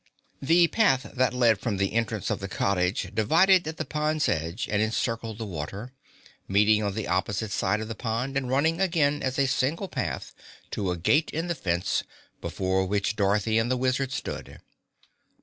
The 0.41 0.67
path 0.67 1.11
that 1.13 1.31
led 1.31 1.59
from 1.59 1.77
the 1.77 1.93
entrance 1.93 2.31
of 2.31 2.39
the 2.39 2.47
cottage 2.47 3.11
divided 3.13 3.67
at 3.67 3.77
the 3.77 3.85
pond's 3.85 4.27
edge 4.27 4.67
and 4.67 4.81
encircled 4.81 5.37
the 5.37 5.45
water, 5.45 5.93
meeting 6.47 6.81
on 6.81 6.95
the 6.95 7.07
opposite 7.07 7.51
side 7.51 7.81
of 7.81 7.87
the 7.87 7.93
pond 7.93 8.35
and 8.35 8.49
running 8.49 8.81
again 8.81 9.21
as 9.21 9.37
a 9.37 9.45
single 9.45 9.87
path 9.87 10.33
to 10.71 10.89
a 10.89 10.97
gate 10.97 11.29
in 11.29 11.45
the 11.49 11.53
fence 11.53 12.03
before 12.41 12.87
which 12.87 13.15
Dorothy 13.15 13.59
and 13.59 13.69
the 13.69 13.77
Wizard 13.77 14.11
stood. 14.11 14.59